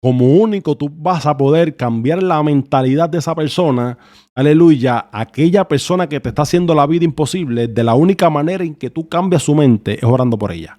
[0.02, 3.98] Como único tú vas a poder cambiar la mentalidad de esa persona,
[4.34, 8.76] aleluya, aquella persona que te está haciendo la vida imposible, de la única manera en
[8.76, 10.78] que tú cambias su mente es orando por ella.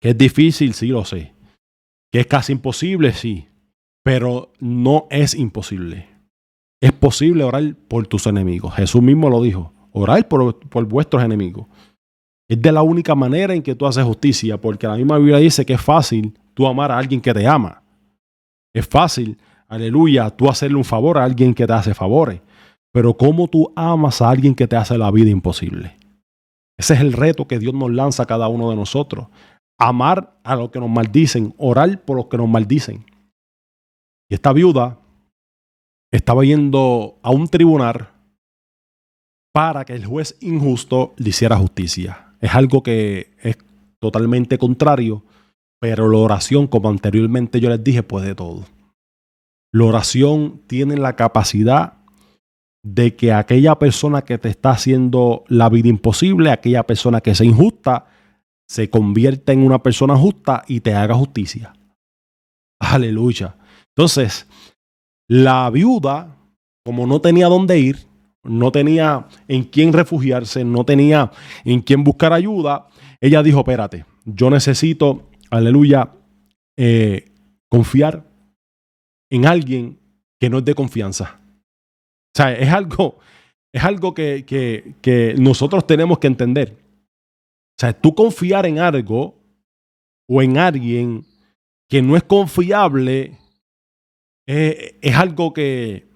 [0.00, 1.32] Que es difícil, sí lo sé.
[2.10, 3.46] Que es casi imposible, sí.
[4.02, 6.08] Pero no es imposible.
[6.80, 8.74] Es posible orar por tus enemigos.
[8.74, 9.72] Jesús mismo lo dijo.
[9.92, 11.66] Orar por, por vuestros enemigos.
[12.48, 15.64] Es de la única manera en que tú haces justicia, porque la misma Biblia dice
[15.64, 17.83] que es fácil tú amar a alguien que te ama.
[18.74, 22.40] Es fácil, aleluya, tú hacerle un favor a alguien que te hace favores.
[22.92, 25.96] Pero ¿cómo tú amas a alguien que te hace la vida imposible?
[26.76, 29.28] Ese es el reto que Dios nos lanza a cada uno de nosotros.
[29.78, 33.04] Amar a los que nos maldicen, orar por los que nos maldicen.
[34.28, 34.98] Y esta viuda
[36.12, 38.10] estaba yendo a un tribunal
[39.52, 43.56] para que el juez injusto le hiciera justicia es algo que es
[43.98, 45.24] totalmente contrario,
[45.84, 48.64] pero la oración, como anteriormente yo les dije, puede todo.
[49.70, 51.98] La oración tiene la capacidad
[52.82, 57.40] de que aquella persona que te está haciendo la vida imposible, aquella persona que es
[57.42, 58.06] injusta,
[58.66, 61.74] se convierta en una persona justa y te haga justicia.
[62.80, 63.54] Aleluya.
[63.88, 64.48] Entonces,
[65.28, 66.34] la viuda,
[66.82, 67.98] como no tenía dónde ir,
[68.42, 71.30] no tenía en quién refugiarse, no tenía
[71.62, 72.88] en quién buscar ayuda,
[73.20, 76.12] ella dijo, espérate, yo necesito, aleluya,
[76.76, 77.30] eh,
[77.68, 78.24] confiar
[79.30, 79.98] en alguien
[80.40, 81.40] que no es de confianza.
[81.40, 83.18] O sea, es algo,
[83.72, 86.76] es algo que, que, nosotros tenemos que entender.
[86.76, 89.36] O sea, tú confiar en algo
[90.28, 91.24] o en alguien
[91.88, 93.38] que no es confiable
[94.46, 96.08] eh, es algo que,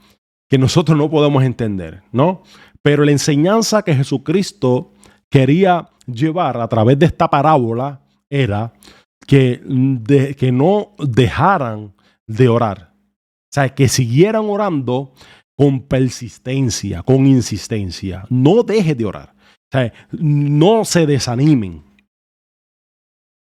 [0.48, 2.42] que nosotros no podemos entender, ¿no?
[2.83, 4.92] Pero la enseñanza que Jesucristo
[5.31, 8.72] quería llevar a través de esta parábola era
[9.28, 11.94] que, que no dejaran
[12.26, 12.94] de orar.
[12.94, 15.12] O sea, que siguieran orando
[15.54, 18.24] con persistencia, con insistencia.
[18.30, 19.34] No dejes de orar.
[19.36, 21.84] O sea, no se desanimen.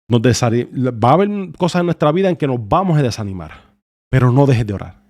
[0.10, 3.78] Nos Va a haber cosas en nuestra vida en que nos vamos a desanimar,
[4.10, 5.01] pero no dejes de orar.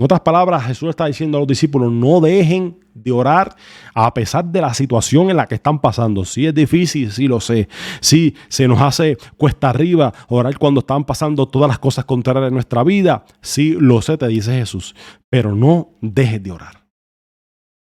[0.00, 3.54] En otras palabras, Jesús está diciendo a los discípulos, no dejen de orar
[3.92, 6.24] a pesar de la situación en la que están pasando.
[6.24, 7.68] Si es difícil, sí lo sé.
[8.00, 12.54] Si se nos hace cuesta arriba orar cuando están pasando todas las cosas contrarias en
[12.54, 13.26] nuestra vida.
[13.42, 14.94] Sí lo sé, te dice Jesús.
[15.28, 16.86] Pero no dejes de orar.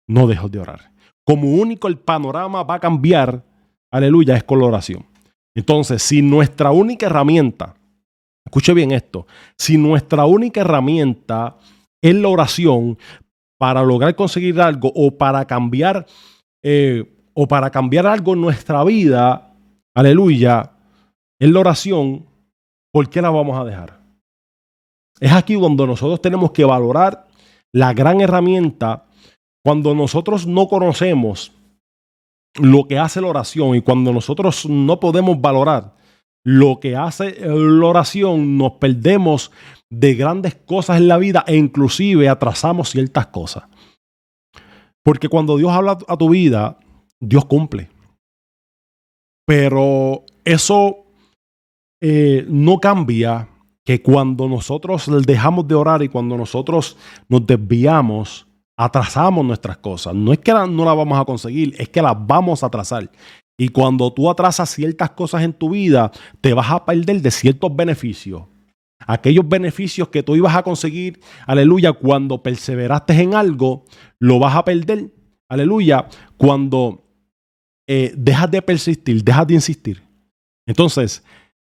[0.05, 0.91] No dejes de orar.
[1.23, 3.45] Como único el panorama va a cambiar,
[3.91, 5.05] aleluya, es con la oración.
[5.55, 7.75] Entonces, si nuestra única herramienta,
[8.45, 9.25] escuche bien esto,
[9.57, 11.55] si nuestra única herramienta
[12.01, 12.97] es la oración
[13.57, 16.05] para lograr conseguir algo o para cambiar
[16.63, 19.53] eh, o para cambiar algo en nuestra vida,
[19.95, 20.71] aleluya,
[21.39, 22.25] es la oración,
[22.91, 23.99] ¿por qué la vamos a dejar?
[25.19, 27.27] Es aquí donde nosotros tenemos que valorar
[27.73, 29.05] la gran herramienta
[29.63, 31.51] cuando nosotros no conocemos
[32.55, 35.95] lo que hace la oración y cuando nosotros no podemos valorar
[36.43, 39.51] lo que hace la oración, nos perdemos
[39.91, 43.63] de grandes cosas en la vida e inclusive atrasamos ciertas cosas.
[45.03, 46.77] Porque cuando Dios habla a tu vida,
[47.19, 47.89] Dios cumple.
[49.45, 51.05] Pero eso
[52.01, 53.49] eh, no cambia
[53.83, 56.95] que cuando nosotros dejamos de orar y cuando nosotros
[57.27, 58.45] nos desviamos,
[58.77, 60.13] atrasamos nuestras cosas.
[60.13, 63.09] No es que no las vamos a conseguir, es que las vamos a atrasar.
[63.57, 67.75] Y cuando tú atrasas ciertas cosas en tu vida, te vas a perder de ciertos
[67.75, 68.43] beneficios.
[69.07, 73.85] Aquellos beneficios que tú ibas a conseguir, aleluya, cuando perseveraste en algo,
[74.19, 75.11] lo vas a perder,
[75.47, 76.07] aleluya,
[76.37, 77.05] cuando
[77.87, 80.03] eh, dejas de persistir, dejas de insistir.
[80.67, 81.23] Entonces,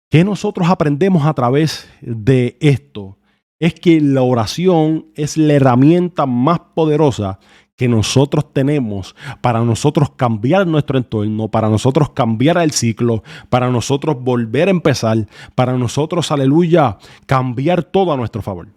[0.09, 3.19] ¿qué nosotros aprendemos a través de esto?
[3.59, 7.39] es que la oración es la herramienta más poderosa
[7.79, 14.21] que nosotros tenemos para nosotros cambiar nuestro entorno, para nosotros cambiar el ciclo, para nosotros
[14.21, 18.67] volver a empezar, para nosotros, aleluya, cambiar todo a nuestro favor.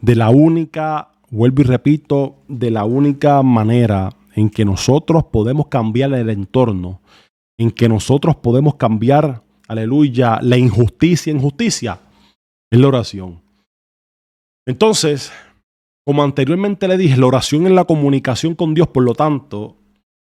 [0.00, 6.12] De la única, vuelvo y repito, de la única manera en que nosotros podemos cambiar
[6.12, 7.00] el entorno,
[7.58, 11.98] en que nosotros podemos cambiar, aleluya, la injusticia en justicia,
[12.70, 13.42] es la oración.
[14.64, 15.32] Entonces,
[16.04, 19.76] como anteriormente le dije, la oración es la comunicación con Dios, por lo tanto,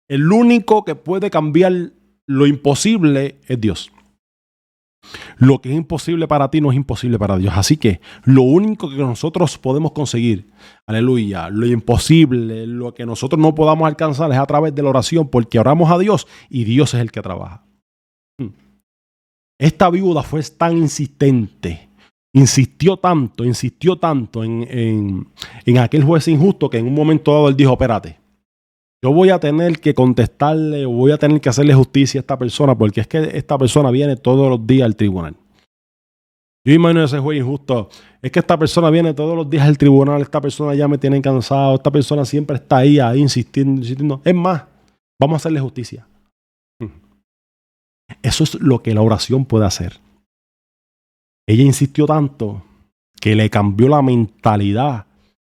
[0.09, 1.93] el único que puede cambiar
[2.27, 3.93] lo imposible es Dios.
[5.39, 7.55] Lo que es imposible para ti no es imposible para Dios.
[7.57, 10.51] Así que lo único que nosotros podemos conseguir,
[10.87, 15.29] aleluya, lo imposible, lo que nosotros no podamos alcanzar es a través de la oración,
[15.29, 17.65] porque oramos a Dios y Dios es el que trabaja.
[18.39, 18.51] Hmm.
[19.59, 21.89] Esta viuda fue tan insistente
[22.37, 25.27] insistió tanto, insistió tanto en,
[25.79, 28.19] aquel juez injusto que en un momento dado él dijo, espérate,
[29.03, 32.39] yo voy a tener que contestarle o voy a tener que hacerle justicia a esta
[32.39, 35.35] persona porque es que esta persona viene todos los días al tribunal.
[36.67, 37.89] Yo imagino ese juez injusto.
[38.21, 41.23] Es que esta persona viene todos los días al tribunal, esta persona ya me tiene
[41.23, 44.21] cansado, esta persona siempre está ahí, ahí insistiendo, insistiendo.
[44.25, 44.65] Es más,
[45.19, 46.07] vamos a hacerle justicia.
[48.23, 50.06] Eso es lo que la oración puede hacer.
[51.47, 52.63] Ella insistió tanto
[53.21, 55.07] que le cambió la mentalidad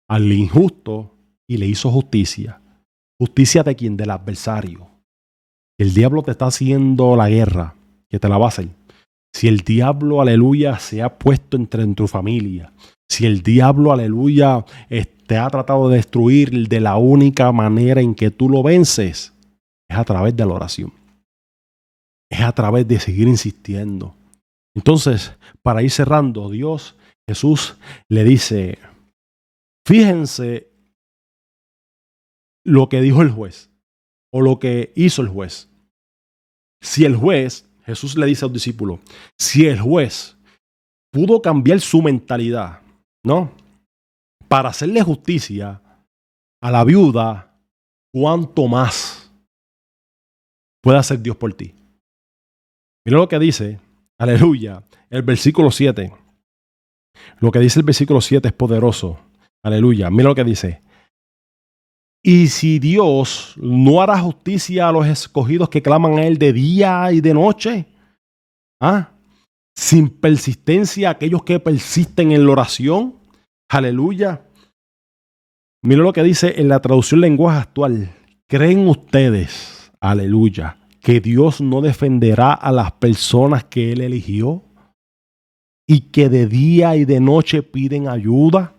[0.07, 1.11] al injusto
[1.47, 2.61] y le hizo justicia.
[3.19, 3.97] Justicia de quien?
[3.97, 4.87] Del adversario.
[5.77, 7.75] El diablo te está haciendo la guerra,
[8.09, 8.69] que te la va a hacer.
[9.33, 12.71] Si el diablo, aleluya, se ha puesto entre en tu familia,
[13.09, 14.65] si el diablo, aleluya,
[15.27, 19.33] te ha tratado de destruir de la única manera en que tú lo vences,
[19.87, 20.93] es a través de la oración.
[22.29, 24.15] Es a través de seguir insistiendo.
[24.75, 25.33] Entonces,
[25.63, 26.95] para ir cerrando, Dios,
[27.27, 27.75] Jesús
[28.09, 28.77] le dice,
[29.87, 30.69] fíjense
[32.63, 33.71] lo que dijo el juez
[34.31, 35.69] o lo que hizo el juez.
[36.81, 38.99] Si el juez, Jesús le dice a los discípulos,
[39.39, 40.37] si el juez
[41.11, 42.81] pudo cambiar su mentalidad,
[43.23, 43.51] ¿no?
[44.49, 45.81] Para hacerle justicia
[46.61, 47.57] a la viuda,
[48.13, 49.31] ¿cuánto más
[50.81, 51.73] puede hacer Dios por ti?
[53.05, 53.79] Mira lo que dice
[54.17, 54.83] Aleluya.
[55.09, 56.11] El versículo 7.
[57.39, 59.19] Lo que dice el versículo 7 es poderoso.
[59.63, 60.09] Aleluya.
[60.09, 60.81] Mira lo que dice.
[62.23, 67.11] Y si Dios no hará justicia a los escogidos que claman a Él de día
[67.11, 67.85] y de noche,
[68.81, 69.11] ¿ah?
[69.75, 73.19] sin persistencia aquellos que persisten en la oración,
[73.69, 74.45] aleluya,
[75.85, 78.09] Mira lo que dice en la traducción lenguaje actual.
[78.47, 84.63] ¿Creen ustedes, aleluya, que Dios no defenderá a las personas que Él eligió?
[85.87, 88.73] ¿Y que de día y de noche piden ayuda?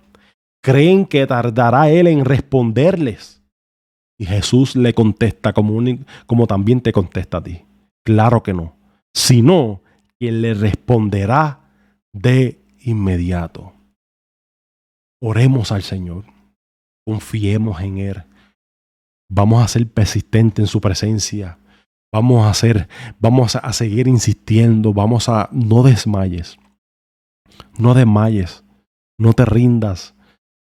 [0.60, 3.44] ¿Creen que tardará Él en responderles?
[4.18, 5.80] Y Jesús le contesta como,
[6.26, 7.62] como también te contesta a ti.
[8.04, 8.76] Claro que no.
[9.14, 9.82] Sino
[10.18, 11.60] que le responderá
[12.12, 13.72] de inmediato.
[15.22, 16.24] Oremos al Señor.
[17.06, 18.24] Confiemos en Él.
[19.30, 21.58] Vamos a ser persistentes en su presencia.
[22.12, 22.88] Vamos a hacer,
[23.18, 24.92] vamos a seguir insistiendo.
[24.92, 26.56] Vamos a, no desmayes.
[27.78, 28.64] No desmayes.
[29.18, 30.16] No te rindas.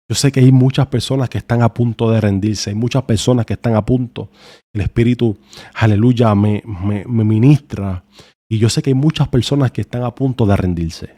[0.08, 3.46] Yo sé que hay muchas personas que están a punto de rendirse, hay muchas personas
[3.46, 4.30] que están a punto.
[4.72, 5.38] El Espíritu,
[5.74, 8.04] aleluya, me, me, me, ministra.
[8.48, 11.14] Y yo sé que hay muchas personas que están a punto de rendirse.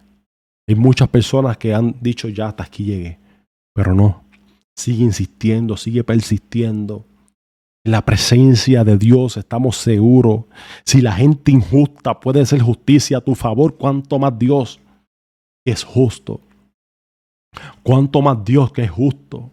[0.68, 3.18] Hay muchas personas que han dicho ya hasta aquí llegué.
[3.74, 4.24] Pero no,
[4.76, 7.04] sigue insistiendo, sigue persistiendo.
[7.86, 10.46] En la presencia de Dios estamos seguros.
[10.84, 14.80] Si la gente injusta puede hacer justicia a tu favor, cuánto más Dios
[15.64, 16.40] es justo.
[17.84, 19.52] Cuánto más Dios que es justo.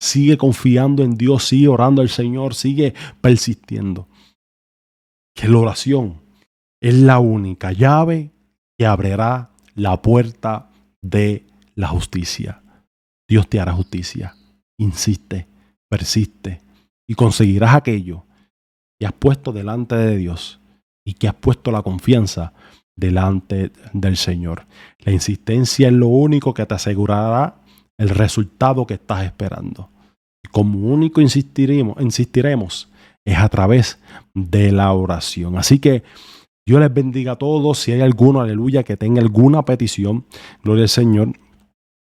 [0.00, 4.06] Sigue confiando en Dios, sigue orando al Señor, sigue persistiendo.
[5.34, 6.20] Que la oración
[6.80, 8.30] es la única llave
[8.78, 10.70] que abrirá la puerta
[11.02, 11.44] de
[11.74, 12.62] la justicia.
[13.28, 14.36] Dios te hará justicia.
[14.78, 15.48] Insiste,
[15.88, 16.65] persiste
[17.08, 18.24] y conseguirás aquello
[18.98, 20.60] que has puesto delante de Dios
[21.04, 22.52] y que has puesto la confianza
[22.96, 24.66] delante del Señor.
[25.00, 27.60] La insistencia es lo único que te asegurará
[27.98, 29.90] el resultado que estás esperando.
[30.50, 32.90] Como único insistiremos, insistiremos
[33.24, 33.98] es a través
[34.34, 35.58] de la oración.
[35.58, 36.04] Así que
[36.64, 37.78] Dios les bendiga a todos.
[37.78, 40.24] Si hay alguno, aleluya, que tenga alguna petición,
[40.62, 41.32] gloria al Señor.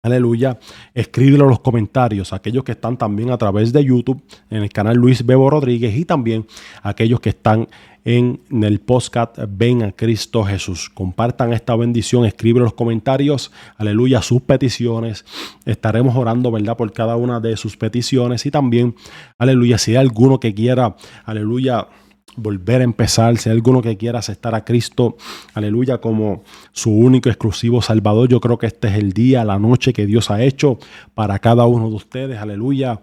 [0.02, 0.58] Aleluya.
[0.94, 2.32] Escríbelo en los comentarios.
[2.32, 6.06] Aquellos que están también a través de YouTube, en el canal Luis Bebo Rodríguez y
[6.06, 6.46] también
[6.82, 7.68] aquellos que están
[8.06, 10.88] en el podcast Ven a Cristo Jesús.
[10.88, 15.26] Compartan esta bendición, escriben los comentarios, aleluya, sus peticiones.
[15.66, 18.94] Estaremos orando, ¿verdad?, por cada una de sus peticiones y también,
[19.36, 20.96] aleluya, si hay alguno que quiera,
[21.26, 21.88] aleluya,
[22.36, 25.16] volver a empezar, si hay alguno que quiera aceptar a Cristo,
[25.54, 29.92] aleluya, como su único exclusivo Salvador, yo creo que este es el día, la noche
[29.92, 30.78] que Dios ha hecho
[31.14, 33.00] para cada uno de ustedes, aleluya.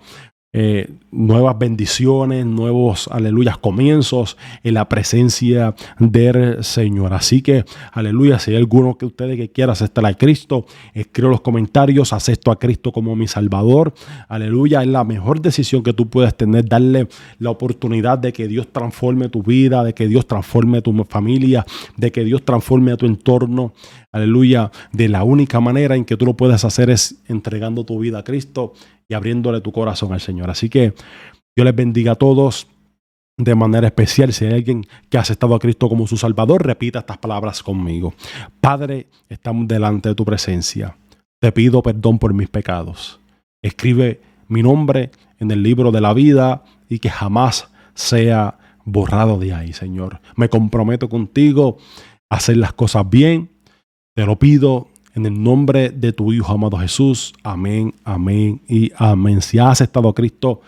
[0.59, 7.13] Eh, nuevas bendiciones, nuevos, aleluya, comienzos en la presencia del Señor.
[7.13, 11.41] Así que, aleluya, si hay alguno que ustedes que quiera aceptar a Cristo, escribo los
[11.41, 13.93] comentarios, acepto a Cristo como mi Salvador.
[14.29, 18.67] Aleluya, es la mejor decisión que tú puedes tener, darle la oportunidad de que Dios
[18.71, 23.05] transforme tu vida, de que Dios transforme tu familia, de que Dios transforme a tu
[23.05, 23.73] entorno.
[24.11, 28.19] Aleluya, de la única manera en que tú lo puedes hacer es entregando tu vida
[28.19, 28.73] a Cristo
[29.09, 30.49] y abriéndole tu corazón al Señor.
[30.49, 30.93] Así que
[31.55, 32.67] Dios les bendiga a todos
[33.37, 34.33] de manera especial.
[34.33, 38.13] Si hay alguien que ha aceptado a Cristo como su Salvador, repita estas palabras conmigo.
[38.59, 40.97] Padre, estamos delante de tu presencia.
[41.39, 43.19] Te pido perdón por mis pecados.
[43.61, 49.53] Escribe mi nombre en el libro de la vida y que jamás sea borrado de
[49.53, 50.21] ahí, Señor.
[50.35, 51.77] Me comprometo contigo
[52.29, 53.51] a hacer las cosas bien.
[54.15, 54.87] Te lo pido
[55.18, 57.34] en el nombre de tu Hijo amado Jesús.
[57.43, 59.41] Amén, amén y amén.
[59.41, 60.61] Si has aceptado a Cristo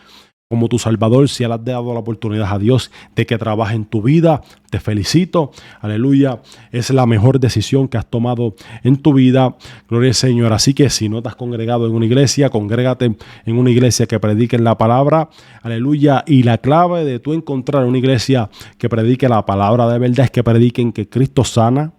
[0.50, 4.02] como tu Salvador, si has dado la oportunidad a Dios de que trabaje en tu
[4.02, 4.42] vida,
[4.72, 5.52] te felicito.
[5.80, 6.42] Aleluya.
[6.72, 9.56] Es la mejor decisión que has tomado en tu vida.
[9.88, 10.52] Gloria al Señor.
[10.52, 14.20] Así que si no te has congregado en una iglesia, congrégate en una iglesia que
[14.20, 15.30] predique la palabra.
[15.62, 16.24] Aleluya.
[16.26, 20.32] Y la clave de tú encontrar una iglesia que predique la palabra de verdad es
[20.32, 21.94] que prediquen que Cristo sana,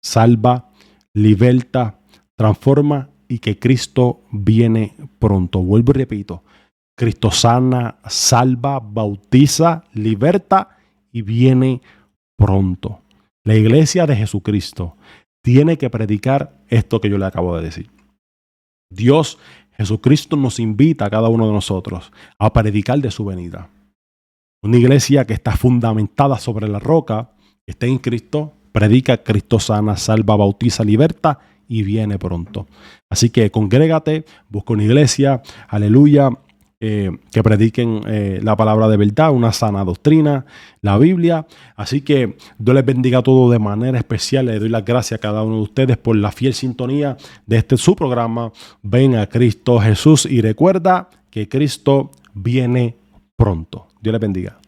[0.00, 0.71] salva,
[1.14, 2.00] liberta,
[2.36, 5.60] transforma y que Cristo viene pronto.
[5.60, 6.42] Vuelvo y repito,
[6.96, 10.78] Cristo sana, salva, bautiza, liberta
[11.10, 11.80] y viene
[12.36, 13.00] pronto.
[13.44, 14.96] La iglesia de Jesucristo
[15.42, 17.90] tiene que predicar esto que yo le acabo de decir.
[18.90, 19.38] Dios,
[19.72, 23.70] Jesucristo nos invita a cada uno de nosotros a predicar de su venida.
[24.62, 27.32] Una iglesia que está fundamentada sobre la roca,
[27.64, 32.66] que está en Cristo, predica, Cristo sana, salva, bautiza, liberta y viene pronto.
[33.08, 36.30] Así que congrégate, busca una iglesia, aleluya,
[36.84, 40.46] eh, que prediquen eh, la palabra de verdad, una sana doctrina,
[40.80, 41.46] la Biblia.
[41.76, 44.46] Así que Dios les bendiga a todos de manera especial.
[44.46, 47.16] Le doy las gracias a cada uno de ustedes por la fiel sintonía
[47.46, 48.50] de este su programa.
[48.82, 52.96] Ven a Cristo Jesús y recuerda que Cristo viene
[53.36, 53.86] pronto.
[54.00, 54.61] Dios les bendiga.